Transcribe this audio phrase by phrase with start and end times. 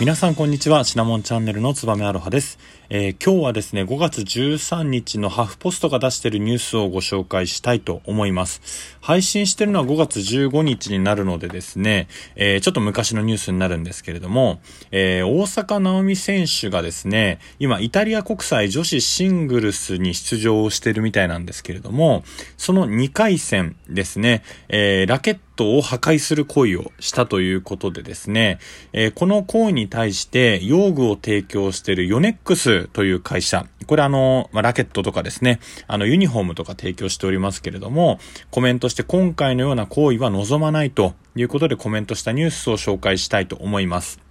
[0.00, 0.84] 皆さんこんにちは。
[0.84, 2.58] シナモンチャンネルのつばめアロハです。
[2.88, 8.96] えー、今日はですね、5月13日のハフポストが出しているニュースをご紹介したいと思います。
[9.02, 22.24] 配信してるのは5月15日になるのでですね、えー、ちょっと昔のニュースになるんですけれども、えー、大坂なおみ選手がですね、今イタリア国際女子シングルスに出場してるみたいなんですけれども、
[22.56, 28.58] その2回戦ですね、えラケットトを破壊する行為をしたということでですね、
[28.94, 38.18] えー、この行為に対して用具を提供しているヨネックスという会社、これあの、まあ、ラケットとかですね、あの、ユニフォームとか提供しておりますけれども、
[38.50, 44.29] コメントして今回のような行為は望まないということでコメントしたニュースを紹介したいと思います。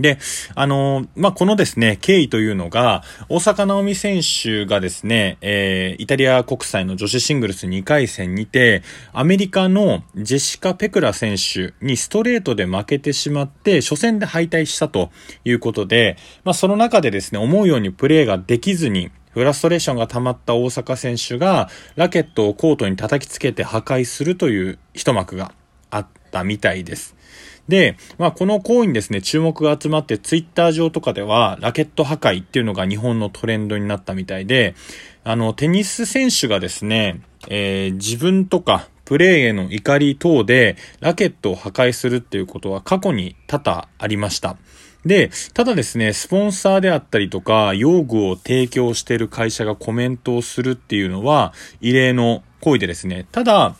[0.00, 0.18] で、
[0.54, 8.82] あのー、まあ、このですね、経緯というのが、大坂なおみ選手がですね、えー、イタリア国際の女子シングルス2回戦にて、
[9.12, 15.10] アメリカのジェシカ・ペクラ選手にストレートで負けてしまって、初戦で敗退したと
[15.44, 25.52] いうことで、まあ、その中でですね、思うようにプレーができずに、フラストレーションが溜まった大坂選手が、ラケットをコートに叩きつけて破壊するという一幕が
[25.90, 27.14] あったみたいです。
[27.70, 34.74] で、まあ、この行為にですね、注目が集まって、ツイッター上とかでは、ラケット破壊っていうのが日本のトレンドになったみたいで、
[35.24, 44.56] あの、テニス選手がですね、えー、自分とか、プレーへの怒り等で、ラケットを破壊するっていうことは過去に多々ありました。
[45.04, 53.76] で、ただですね、スポンサーであったりとか、用具を提供している会社がコメントをするっていうのは、異例の行為でですね、ただ、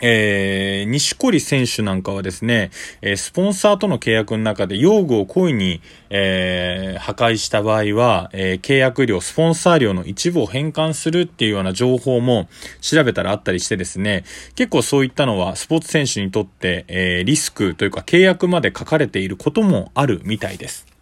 [0.00, 2.70] えー、西堀選手なんかはですね、
[3.02, 12.48] えー、スポンサーとの契約の中で用具を故意に、えー、破壊した場合は、え、契約料、スポンサー料の一部を返還するっていうような情報も
[12.80, 20.97] 調べたらあったりしてですね、結構そういったのはスポーツ選手にとって、え、リスクというか契約まで書かれていることもあるみたいです。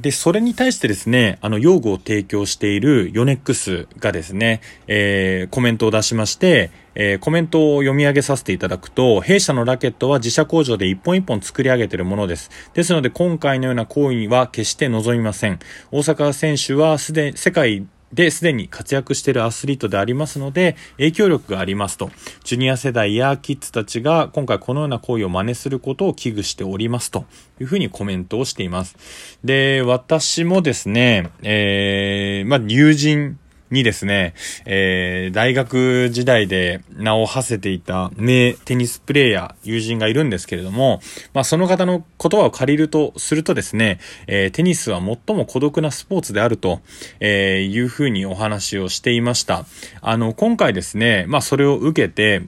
[0.00, 12.50] で、それに対してですね、あの、用具を提供しているヨネックスがですね、えー、コメントを出しまして、えー、コメントを読み上げさせていただくと、弊社のラケットは自社工場で一本一本作り上げているものです。
[12.72, 15.60] ですので、今回のような行為は決して望みません。
[15.92, 22.10] 大阪選手はすでに、世界ですでに活躍しているアスリートでありますので、影響力がありますと、
[22.44, 27.24] ジュニア世代やキッズたちが今回このような行為を真似することを危惧しておりますと
[27.60, 28.96] いうふうにコメントをしています。
[29.42, 33.38] で、私もですね、えー、まあ、友人
[33.74, 34.32] にですね、
[34.64, 41.00] えー、大学時代で名を馳せていた名テニスプレーヤー、友人がいるんですけれども、
[41.34, 46.80] まあその方の言葉を借りるとするとですね、えー、テニスは最も孤独なスポーツであると、
[47.20, 49.66] えー、いうふうにお話をしていました。
[50.00, 52.46] あの、今回ですね、まあそれを受けて、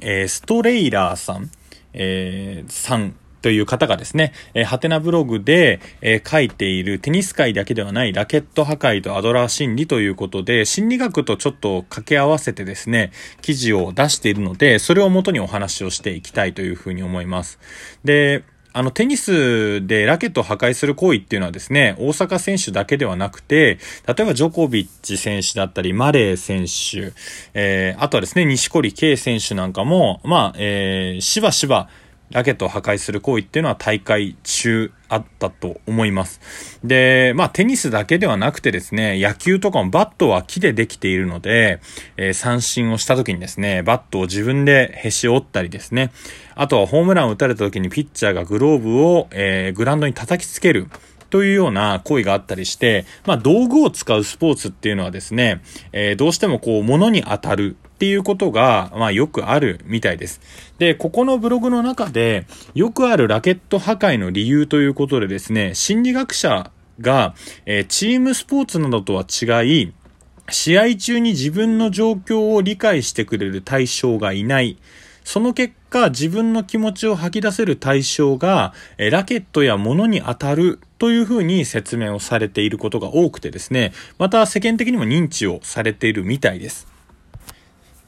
[0.00, 1.50] えー、ストレイラーさん、
[1.92, 13.12] えー、さんという方がですね、えー、ハテナブログで、えー、書いているテニス界だけではないラケット破壊とアドラー心理ということで、心理学とちょっと掛け合わせてですね、
[13.42, 17.58] 記事を出しているので、それをもとにお話をしていきたいというふうに思います。
[18.02, 27.12] で、あの、テニスでラケットを破壊する行為っていうのはですね、大阪選手だけではなくて、例えばジョコビッチ選手だったり、マレー選手、
[27.52, 31.90] えー、あとはですね、西堀圭選手なんかも、まあ、えー、しばしば、
[32.30, 36.40] ラケットを破壊する行為っていうのは大会中あったと思います。
[36.82, 41.80] で、まあテニスだけではなくてですね、野球とかもバットは木でできているので、
[42.16, 46.10] えー、三振をした時にですね、バットを自分でへし折ったりですね、
[46.54, 50.88] あとはホームランを打たれた時にピッチャーがグローブを、えー、グラウンドに叩きつける。
[51.30, 60.40] というような行為があったりして、まあ道具を使うスポーツっていうのはですね、えー、どうしてもこう物に当たるっていうことが、まあよくあるみたいです。
[60.78, 67.34] で、ここのブログの中で、よくあるラケット破壊の理由ということでですね、心理学者が、
[67.66, 69.92] えー、チームスポーツなどとは違い、
[70.50, 74.76] 試合中に自分の状況を理解してくれる対象がいない。
[75.22, 86.93] その結果、自分の気持ちを吐き出せる対象が、えラケットや物に当たるというふうに説明をされていることが多くてですね、また世間的にも認知をされているみたいです。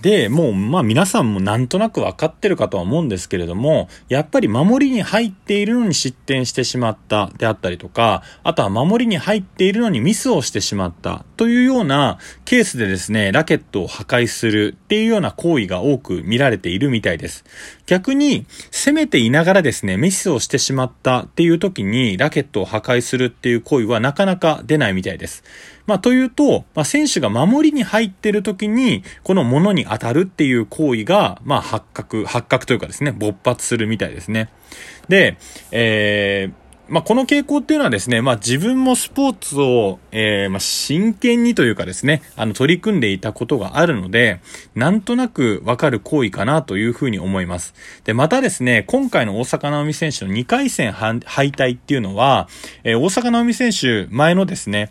[0.00, 17.44] で、もう、まあ皆さんもなんとなくわかってるかとは思うんですけれども、やっぱり守りに入っているのに失点してしまったであったりとか、あとは守りに入っているのにミスをしてしまったというようなケースでですね、ラケットを破壊するっていうような行為が多く見られているみたいです。
[17.86, 25.42] 逆に、攻めていながらですね、ミスをしてしまったっていう時にラケットを破壊するっていう行為はなかなか出ないみたいです。
[25.88, 34.50] まあ、というと、まあ、選手が守りに入っている時に、この物に当たるっていう行為が、まあ、発覚、発覚というかですね、勃発するみたいですね。
[35.08, 35.38] で、
[35.70, 44.40] えー、まあ、この傾向っていうのはですね、まあ、自分もスポーツを、えー、ま、真剣にというかですね、あの、取り組んでいたことがあるので、
[44.74, 47.74] なんとなくわかる行為かなというふうに思います。
[48.04, 52.48] で、またですね、今回の大坂なおみ選手の2回戦敗退っていうのは、
[52.84, 54.90] えー、大坂なおみ選手、前のですね、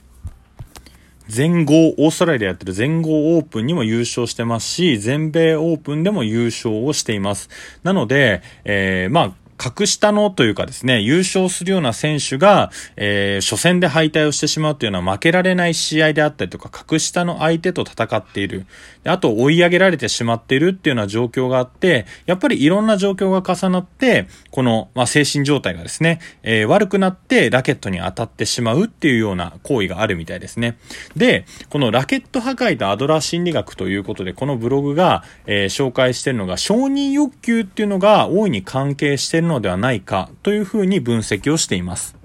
[1.27, 7.49] 全豪、オーストラリアやってる全豪オープンにも優勝してますし、全米オープンでも優勝をしています。
[7.83, 18.65] なので、えー、まあ、格下のというかですね、優勝するような選手が、えー、初戦で敗退をしてしまうというのは負けられない試合であったりとか、格下の相手と戦っている。
[19.03, 30.77] あと追い上げられてしまっているっていうような状況があって、やっぱりいろんな状況が重なって、この、まあ、精神状態がですね、えー、悪くなってラケットに当たってしまうっていうような行為があるみたいですね。
[31.15, 42.15] で、このラケット破壊とアドラー心理学ということで、このブログが、えー、紹介しているのが、承認欲求っていうのが大いに関係しているのではないかというふうに分析をしています。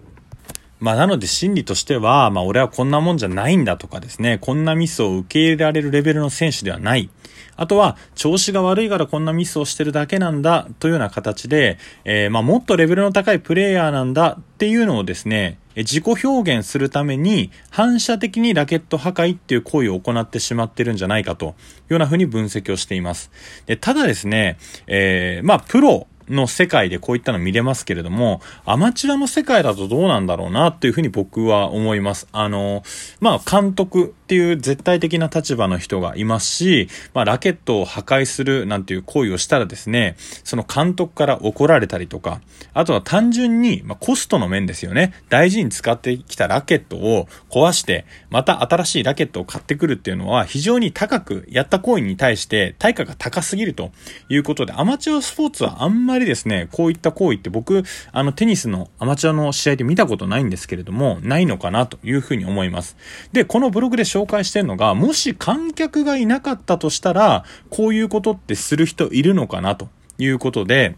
[0.81, 7.09] まあなので心理としては、まあ俺はこんなもんじゃないんだとかですね、こんなミスを受け入れられるレベルの選手ではない。
[7.55, 21.55] あとは、調子が悪いからこんなミスをしてるだけなんだというような形で、えー、まあもっとレベルの高いプレイヤーなんだっていうのをですね、自己表現するために反射的にラケット破壊っていう行為を行ってしまってるんじゃないかというよ
[21.91, 23.31] うな風に分析をしています。
[23.67, 32.29] でただですね、えー、まあプロの世界でこういったの見れますけれども、アマチュアの世界だとどうなんだろうなっていうふうに僕は思います。
[32.33, 32.83] あの、
[33.21, 42.41] まあ、監督っていう絶対的な立場の人がいますし、まあ、ラケットを破壊するなんていう行為をしたらですね、その監督から怒られたりとか、
[42.73, 45.13] あとは単純に、まあ、コストの面ですよね。
[45.29, 53.91] 大事に使ってきたラケットを壊して、また新しいラケットを買ってくるっていうのは非常に高くやった行為に対して対価が高すぎると
[54.31, 57.83] いうことで、アマチュアスポーツはあんまりですね、こういった行為って僕、
[58.13, 62.97] あのテニスのアマチュアの試合で見たことないんですけれども、ないのかなというふうに思います。
[63.33, 69.89] で、このブログで紹介してるのが、もし観客がいなかったとしたら、こういうことってする人いるのかなと
[70.19, 70.97] いうことで、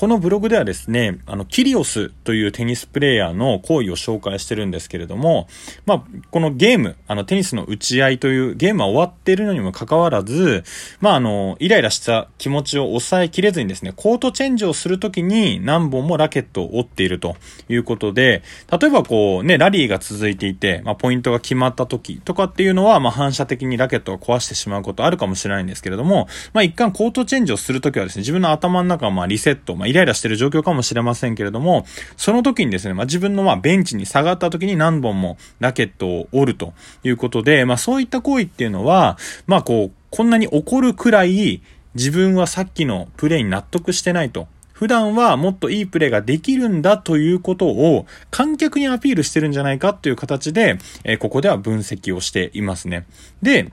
[0.00, 5.46] このブログではですね、あの、キリオスというテニスプレイヤーの行為を紹介してるんですけれども、
[5.84, 10.64] まあ、このゲーム、あの、テニスの打ち合いというゲームは終わっているのにもかかわらず、
[11.00, 17.36] まあ、あの、イライラした気持ちを抑えきれずにですね、コートチェンジをするときに何本もラケットを折っていると
[17.68, 18.42] いうことで、
[18.72, 31.84] 例えばこうね、ラリーが続いていて、まあ、ポイントが決まった時とかっていうのは、まあ、反射的にラケットを壊してしまうことあるかもしれないんですけれども、まあ、一貫コートチェンジをするときはですね、自分の頭の中をまあリセット、まあ、イライラしてる状況かもしれませんけれども、
[32.16, 36.72] その時にですね、まあ、自分のまベンチに下がった時に何本もラケットを折ると
[37.04, 41.62] いうことで、まあそういった行為っていうのは、まあこう、こんなに起こるくらい
[41.94, 44.48] 自分はさっきのプレイに納得してないと。
[44.72, 53.04] 普段はもっといいプレーができるんだということを観客にアピールしてるんじゃないかという形で、え、ここでは分析をしていますね。
[53.42, 53.72] で、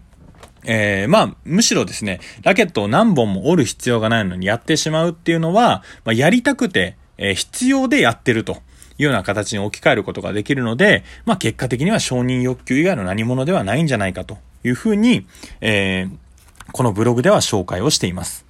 [0.70, 8.58] えー、まあ、むしろですね、ラケットを何本も折る必要がないのにやってしまうっていうのは、まあ、やりたくて、えー、必要でやってるとい
[9.00, 15.26] うような形に置き換えることができるので、まあ、結果的には承認欲求以外の何者ではないんじゃないかというふうに、
[15.62, 18.46] えー、このブログでは紹介をしています。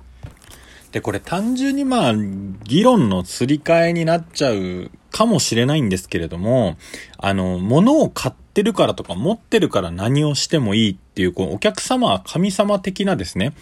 [0.92, 6.78] で、これ単純にまあ、議論のすり替えになっちゃうかもしれないんですけれども、
[7.18, 13.54] あの、物を買ってるからとか持ってるから何をしてもいいっていう、こう、お客様は神様的なですね、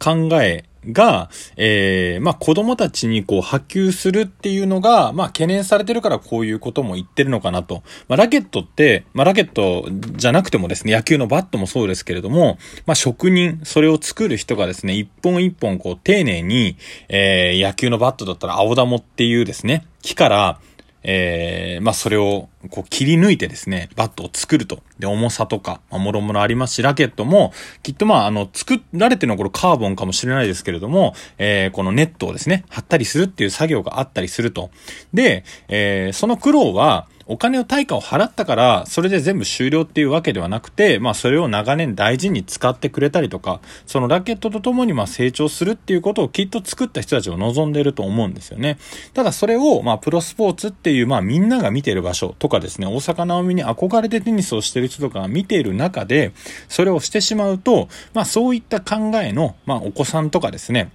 [0.00, 7.84] 考えが、えー、まあ子供たちにこう波及するっていうのが、まあ懸念されてるからこういうことも言ってるのかなと。
[8.08, 16.76] まあラケットって、まあラケットじゃなくてもですね、野球のバットもそうですけれども、まあ職人、それを作る人がですね、一本一本こう丁寧に、
[17.08, 20.60] えー、野球のバットだったら青玉っていうですね、木から、
[21.04, 24.82] えー、まあそれをこう切り抜いてですね、バットを作ると。
[24.98, 34.70] で、重さとか、まあ、もろもろありますし、ラケットも、きっとまあ、あの、作られてるのはこれカーボンかもしれないですけれども、えー、このネットをですね、貼ったりするっていう作業があったりすると。
[35.12, 48.78] で、えー、その苦労は、お金を対価を払ったから、それで全部終了っていうわけではなくて、まあそれを長年大事に使ってくれたりとか、そのラケットとともにまあ成長するっていうことをきっと作った人たちを望んでると思うんですよね。
[49.14, 56.32] ただそれをまあプロスポーツっていうまあみんなが見てる場所とかですね、大阪直美に憧れてテニスをしてる人とかが見ている中で、
[56.68, 60.90] それをしてしまうと、まあそういった考えの、まあお子さんとかですね、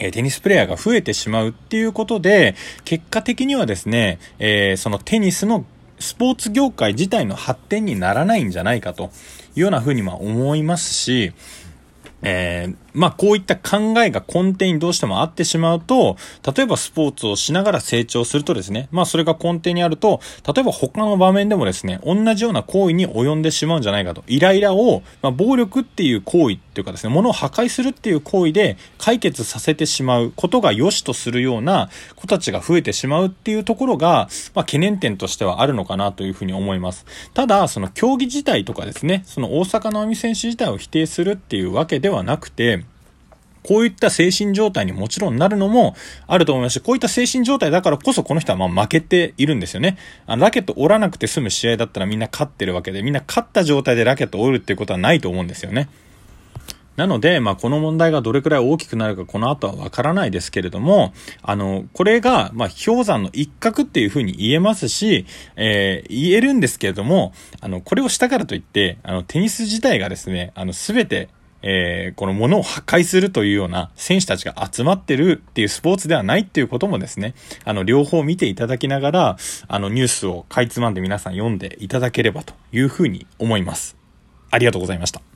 [0.00, 5.64] えテニスプレイヤーが増えてしまうっていうことで、結果的にはですね、えー、そのテニスの
[5.98, 9.10] スポーツ業界自体の発展にならないんじゃないかと
[9.54, 11.32] いうようなふうにま思いますし、
[12.22, 16.16] えー、まあこういった考えが根底にどうしてもあってしまうと、
[16.56, 24.24] 例えばスポーツをしながら成長するとですね、まあそれが根底にあると、例えば他の場面でもですね、同じような行為に及んでしまうんじゃないかと。
[24.26, 37.06] イライラを、まあ、暴力っていう行為っていうかですね、物を破壊するっていう行為で解決させてしまうことが良しとするような子たちが増えてしまうっていうところが、まあ懸念点としてはあるのかなというふうに思います。
[37.34, 42.79] ただ、その競技自体とかですね、その大阪直美選手自体を否定するっていうわけではなくて、
[43.62, 45.94] こういった精神状態にもちろんなるのも
[46.26, 49.98] あると思いますし、こういった精神状態だからこそこの人はま負けているんですよね。
[50.26, 55.88] あのラケット折らなくて済む試合だったらみんな勝ってるわけで、みんな勝った状態でラケット折るっていうことはないと思うんですよね。
[57.00, 65.24] なので、まあ、この問題がどれくらい大きくなるかこの後はわからないですけれども、あの、これが、ま、氷山の一角っていうふうに言えますし、
[65.56, 71.30] えー、言えるんですけれども、あの、これをしたからといって、あの、テニス自体がですね、あの、すべて、
[71.62, 79.36] えー、このものを破壊するというような選手たちが集まってるっていうスポーツではないっていうこともですね、あの、両方見ていただきながら、
[79.68, 83.96] あの、ニュースをかいつまんで皆さん読んでいただければというふうに思います。
[84.50, 85.29] ありがとうございました。